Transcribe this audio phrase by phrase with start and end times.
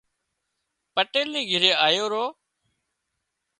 [0.93, 2.25] پٽيل نِي گھري آيو رو